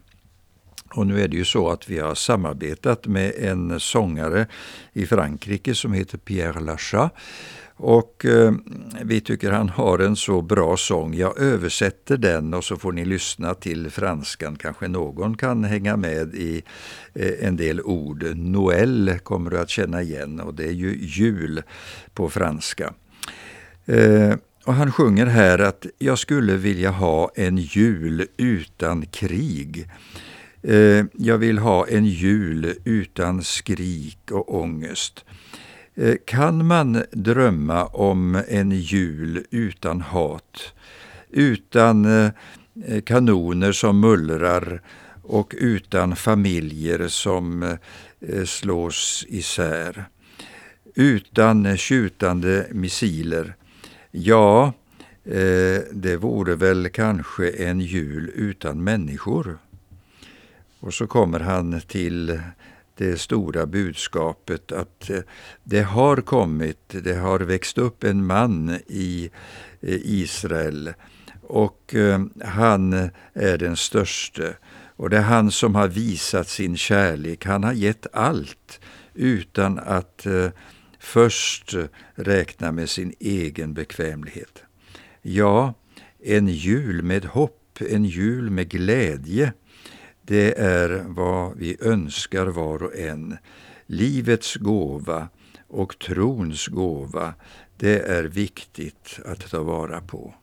Och 0.95 1.07
nu 1.07 1.21
är 1.21 1.29
det 1.29 1.37
ju 1.37 1.45
så 1.45 1.69
att 1.69 1.89
vi 1.89 1.99
har 1.99 2.15
samarbetat 2.15 3.07
med 3.07 3.33
en 3.39 3.81
sångare 3.81 4.47
i 4.93 5.07
Frankrike 5.07 5.75
som 5.75 5.93
heter 5.93 6.19
Pierre 6.19 6.61
Lachat. 6.61 7.15
Och 7.79 8.25
eh, 8.25 8.53
vi 9.05 9.21
tycker 9.21 9.51
han 9.51 9.69
har 9.69 9.99
en 9.99 10.17
så 10.17 10.43
bra 10.43 10.77
sång. 10.77 11.15
Jag 11.15 11.39
översätter 11.39 12.17
den 12.17 12.55
och 12.55 12.65
så 12.65 12.77
får 12.77 12.93
ni 12.93 13.05
lyssna 13.05 13.55
till 13.55 13.91
franskan. 13.91 14.57
Kanske 14.57 14.89
någon 14.89 15.37
kan 15.37 15.65
hänga 15.65 15.97
med 15.97 16.35
i 16.35 16.63
eh, 17.15 17.47
en 17.47 17.57
del 17.57 17.81
ord. 17.81 18.25
Noël 18.37 19.19
kommer 19.23 19.51
du 19.51 19.59
att 19.59 19.71
känna 19.71 20.03
igen 20.03 20.41
och 20.41 20.55
det 20.55 20.65
är 20.65 20.73
ju 20.73 20.97
jul 21.01 21.63
på 22.15 22.31
franska. 22.31 22.95
Eh, 23.87 24.37
och 24.65 24.75
han 24.75 24.93
sjunger 24.93 25.27
här 25.27 25.59
att 25.59 25.87
jag 25.99 26.19
skulle 26.19 26.57
vilja 26.57 26.91
ha 26.91 27.31
en 27.35 27.57
jul 27.57 28.27
utan 28.37 29.07
krig. 29.07 29.89
Eh, 30.63 31.05
jag 31.13 31.39
vill 31.39 31.59
ha 31.59 31.87
en 31.89 32.07
jul 32.07 32.75
utan 32.85 33.43
skrik 33.43 34.31
och 34.31 34.55
ångest. 34.55 35.25
Eh, 35.95 36.15
kan 36.25 36.67
man 36.67 37.03
drömma 37.13 37.85
om 37.87 38.43
en 38.49 38.71
jul 38.71 39.45
utan 39.51 40.01
hat? 40.01 40.73
Utan 41.31 42.05
eh, 42.05 42.31
kanoner 43.05 43.73
som 43.73 44.01
mullrar 44.01 44.83
och 45.23 45.55
utan 45.59 46.17
familjer 46.17 47.09
som 47.09 47.63
eh, 48.21 48.45
slås 48.45 49.25
isär. 49.29 50.05
Utan 50.95 51.77
tjutande 51.77 52.67
missiler 52.73 53.55
Ja, 54.19 54.73
eh, 55.25 55.81
det 55.93 56.17
vore 56.17 56.55
väl 56.55 56.89
kanske 56.89 57.51
en 57.51 57.81
jul 57.81 58.31
utan 58.35 58.85
människor. 58.85 59.59
Och 60.81 60.95
så 60.95 61.07
kommer 61.07 61.41
han 61.41 61.81
till 61.81 62.41
det 62.95 63.21
stora 63.21 63.67
budskapet 63.67 64.73
att 64.73 65.11
eh, 65.11 65.21
det 65.65 65.83
har 65.83 66.17
kommit, 66.17 66.95
det 67.05 67.15
har 67.15 67.41
växt 67.41 67.79
upp 67.79 68.05
en 68.05 68.27
man 68.27 68.79
i 68.87 69.31
eh, 69.81 69.99
Israel 70.03 70.95
och 71.43 71.95
eh, 71.95 72.21
han 72.45 72.93
är 73.33 73.59
den 73.59 73.77
störste. 73.77 74.57
Och 74.97 75.11
det 75.11 75.17
är 75.17 75.23
han 75.23 75.51
som 75.51 75.75
har 75.75 75.89
visat 75.89 76.49
sin 76.49 76.77
kärlek. 76.77 77.47
Han 77.47 77.65
har 77.65 77.73
gett 77.73 78.07
allt 78.13 78.81
utan 79.15 79.79
att 79.79 80.27
först 81.07 81.75
räkna 82.15 82.73
med 82.73 82.91
sin 82.91 83.15
egen 83.21 83.75
bekvämlighet. 83.75 84.63
Ja, 85.23 85.75
en 86.23 86.49
jul 86.49 87.03
med 87.03 87.25
hopp, 87.25 87.79
en 87.81 88.05
jul 88.05 88.51
med 88.51 88.69
glädje, 88.69 89.53
det 90.23 90.59
är 90.59 91.05
vad 91.07 91.57
vi 91.57 91.77
önskar 91.81 92.47
var 92.47 92.83
och 92.83 92.97
en. 92.97 93.37
Livets 93.87 94.57
gåva 94.57 95.29
och 95.69 95.99
trons 95.99 96.67
gåva, 96.67 97.35
det 97.77 97.99
är 97.99 98.25
viktigt 98.25 99.21
att 99.25 99.51
ta 99.51 99.63
vara 99.63 100.01
på. 100.01 100.35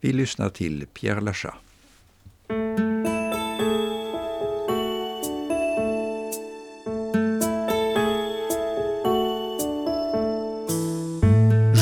Vi 0.00 0.12
lyssnar 0.12 0.48
till 0.48 0.86
Pierre 0.86 1.20
Lachat. 1.20 1.65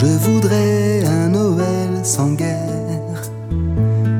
Je 0.05 0.19
voudrais 0.19 1.03
un 1.07 1.29
Noël 1.31 1.93
sans 2.03 2.33
guerre. 2.33 3.23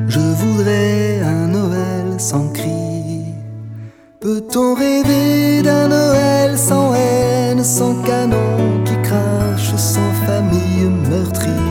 Je 0.07 0.19
voudrais 0.19 1.21
un 1.21 1.45
Noël 1.45 2.07
sans 2.17 2.47
cri. 2.47 3.35
Peut-on 4.19 4.73
rêver 4.73 5.61
d'un 5.61 5.87
Noël 5.87 6.57
sans 6.57 6.95
haine, 6.95 7.63
sans 7.63 7.93
canon 8.01 8.81
qui 8.83 8.95
crache, 9.03 9.75
sans 9.77 10.11
famille 10.25 10.89
meurtrie? 11.07 11.69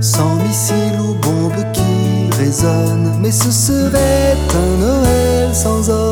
Sans 0.00 0.36
missiles 0.36 0.98
ou 0.98 1.12
bombes 1.20 1.72
qui 1.74 2.38
résonnent, 2.38 3.12
mais 3.20 3.30
ce 3.30 3.50
serait 3.50 4.38
un 4.54 4.86
Noël 4.86 5.54
sans 5.54 5.90
homme. 5.90 6.07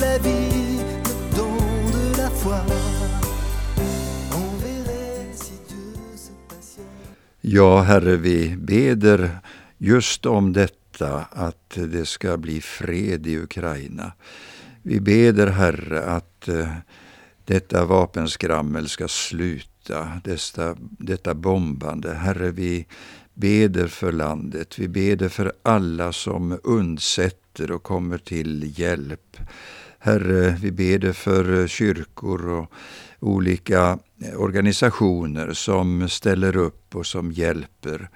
La 0.00 0.18
vie, 0.18 0.80
le 1.04 1.36
don 1.36 1.90
de 1.92 2.16
la 2.16 2.30
foi, 2.30 2.60
on 4.32 4.56
verrait 4.62 5.34
si 5.34 5.52
Dieu 5.68 6.16
se 6.16 6.32
passionne. 6.48 7.16
Ja, 7.40 7.82
Herre, 7.82 8.16
vi 8.16 8.56
beder 8.56 9.38
just 9.78 10.26
om 10.26 10.52
detta, 10.52 11.26
att 11.30 11.76
det 11.76 12.06
ska 12.06 12.36
bli 12.36 12.60
fred 12.60 13.26
i 13.26 13.38
Ukraina. 13.38 14.12
Vi 14.82 15.00
beder, 15.00 15.46
Herre, 15.46 16.02
att 16.02 16.48
eh, 16.48 16.68
detta 17.44 17.84
vapenskrammel 17.84 18.88
ska 18.88 19.08
sluta, 19.08 20.20
detta, 20.24 20.76
detta 20.80 21.34
bombande. 21.34 22.14
Herre, 22.14 22.50
vi 22.50 22.86
beder 23.34 23.86
för 23.86 24.12
landet. 24.12 24.78
Vi 24.78 24.88
beder 24.88 25.28
för 25.28 25.52
alla 25.62 26.12
som 26.12 26.58
undsätter 26.64 27.70
och 27.70 27.82
kommer 27.82 28.18
till 28.18 28.78
hjälp. 28.78 29.36
Herre, 30.02 30.56
vi 30.60 30.72
beder 30.72 31.12
för 31.12 31.60
eh, 31.60 31.66
kyrkor 31.66 32.48
och 32.48 32.72
olika 33.20 33.98
eh, 34.24 34.40
organisationer 34.40 35.52
som 35.52 36.08
ställer 36.08 36.56
upp 36.56 36.96
och 36.96 37.06
som 37.06 37.32
hjälper. 37.32 38.10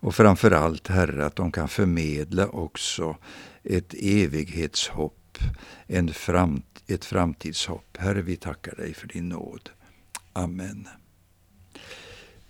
Och 0.00 0.14
framför 0.14 0.50
allt, 0.50 0.88
Herre, 0.88 1.26
att 1.26 1.36
de 1.36 1.52
kan 1.52 1.68
förmedla 1.68 2.46
också 2.46 3.16
ett 3.62 3.94
evighetshopp, 3.94 5.38
en 5.86 6.08
framt, 6.08 6.82
ett 6.86 7.04
framtidshopp. 7.04 7.96
Herre, 7.98 8.22
vi 8.22 8.36
tackar 8.36 8.76
dig 8.76 8.94
för 8.94 9.08
din 9.08 9.28
nåd. 9.28 9.70
Amen. 10.32 10.88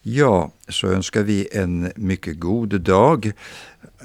Ja, 0.05 0.51
så 0.69 0.87
önskar 0.87 1.23
vi 1.23 1.49
en 1.53 1.93
mycket 1.97 2.41
god 2.41 2.81
dag 2.81 3.33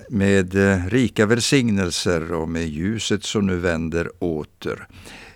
med 0.09 0.55
eh, 0.55 0.85
rika 0.87 1.25
välsignelser 1.25 2.33
och 2.33 2.49
med 2.49 2.67
ljuset 2.67 3.23
som 3.23 3.45
nu 3.45 3.57
vänder 3.57 4.09
åter. 4.19 4.87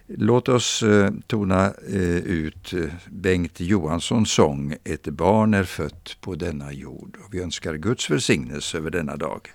Låt 0.07 0.49
oss 0.49 0.83
eh, 0.83 1.11
tona 1.27 1.73
eh, 1.89 2.17
ut 2.17 2.73
Bengt 3.09 3.59
Johanssons 3.59 4.31
sång 4.31 4.75
Ett 4.83 5.07
barn 5.07 5.53
är 5.53 5.63
fött 5.63 6.17
på 6.21 6.35
denna 6.35 6.73
jord. 6.73 7.17
Och 7.25 7.33
vi 7.33 7.41
önskar 7.41 7.73
Guds 7.73 8.09
välsignelse 8.09 8.77
över 8.77 8.89
denna 8.89 9.15
dag. 9.15 9.49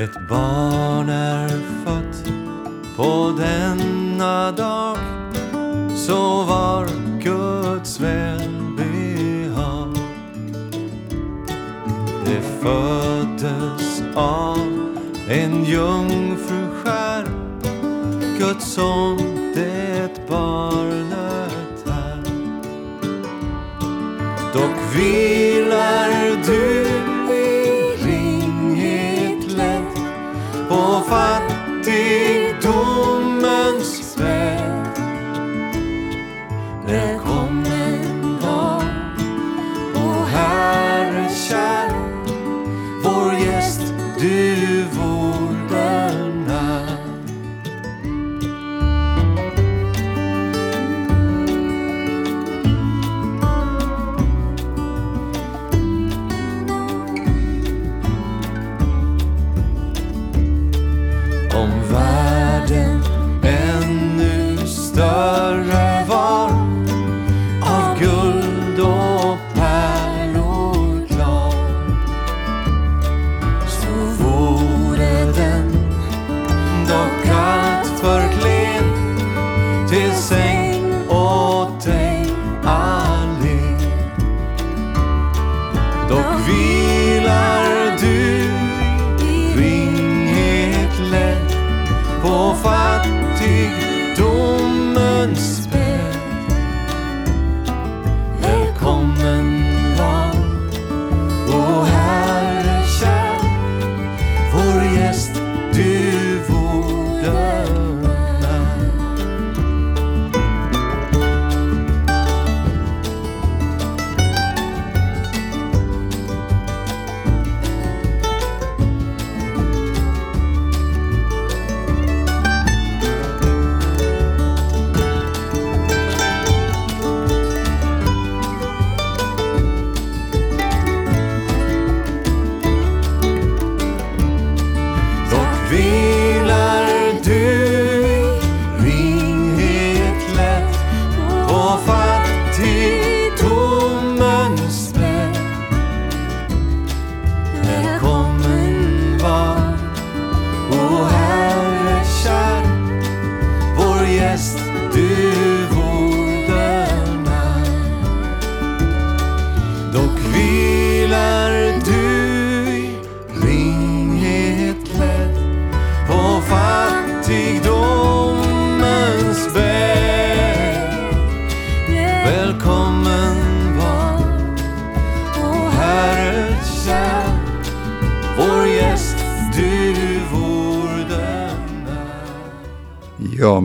Ett 0.00 0.28
barn 0.28 1.08
är 1.08 1.48
fött 1.84 2.32
på 2.96 3.34
denna 3.38 4.52
dag 4.52 4.96
så 5.96 6.42
var 6.44 6.86
Guds 7.22 8.00
välbehag. 8.00 9.96
Det 12.24 12.42
föddes 12.62 14.02
av 14.14 14.58
en 15.28 15.64
jungfru 15.64 16.66
skär 16.82 17.24
Guds 18.38 18.72
son, 18.72 19.52
det 19.54 20.28
barnet 20.28 21.86
är. 21.86 22.22
Dock 24.52 24.96
vilar 24.96 26.10
du 26.46 26.99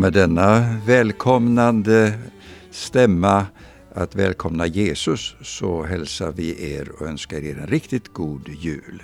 med 0.06 0.14
denna 0.14 0.78
välkomnande 0.86 2.14
stämma 2.72 3.46
att 3.94 4.16
välkomna 4.16 4.68
Jesus 4.68 5.36
så 5.42 5.84
hälsar 5.84 6.32
vi 6.32 6.74
er 6.74 6.90
och 6.90 7.08
önskar 7.08 7.38
er 7.38 7.58
en 7.58 7.68
riktigt 7.68 8.14
god 8.14 8.50
jul. 8.50 9.04